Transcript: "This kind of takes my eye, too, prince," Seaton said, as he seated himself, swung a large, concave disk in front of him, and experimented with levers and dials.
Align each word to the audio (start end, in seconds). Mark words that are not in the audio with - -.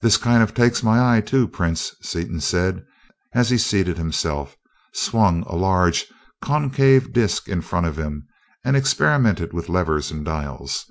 "This 0.00 0.16
kind 0.16 0.42
of 0.42 0.54
takes 0.54 0.82
my 0.82 1.18
eye, 1.18 1.20
too, 1.20 1.46
prince," 1.46 1.94
Seaton 2.00 2.40
said, 2.40 2.82
as 3.34 3.50
he 3.50 3.58
seated 3.58 3.98
himself, 3.98 4.56
swung 4.94 5.42
a 5.42 5.54
large, 5.54 6.06
concave 6.40 7.12
disk 7.12 7.46
in 7.46 7.60
front 7.60 7.84
of 7.84 7.98
him, 7.98 8.26
and 8.64 8.74
experimented 8.74 9.52
with 9.52 9.68
levers 9.68 10.10
and 10.10 10.24
dials. 10.24 10.86